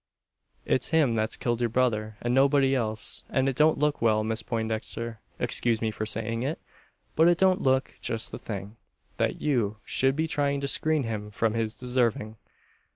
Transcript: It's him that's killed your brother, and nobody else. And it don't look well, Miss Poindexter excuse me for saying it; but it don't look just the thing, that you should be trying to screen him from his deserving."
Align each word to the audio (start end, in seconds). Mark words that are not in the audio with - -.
It's 0.65 0.87
him 0.87 1.13
that's 1.13 1.37
killed 1.37 1.61
your 1.61 1.69
brother, 1.69 2.17
and 2.21 2.33
nobody 2.33 2.73
else. 2.73 3.23
And 3.29 3.47
it 3.47 3.55
don't 3.55 3.77
look 3.77 4.01
well, 4.01 4.23
Miss 4.23 4.41
Poindexter 4.41 5.21
excuse 5.37 5.79
me 5.79 5.91
for 5.91 6.07
saying 6.07 6.41
it; 6.41 6.59
but 7.15 7.27
it 7.27 7.37
don't 7.37 7.61
look 7.61 7.93
just 8.01 8.31
the 8.31 8.39
thing, 8.39 8.77
that 9.17 9.39
you 9.41 9.77
should 9.85 10.15
be 10.15 10.27
trying 10.27 10.59
to 10.61 10.67
screen 10.67 11.03
him 11.03 11.29
from 11.29 11.53
his 11.53 11.75
deserving." 11.75 12.37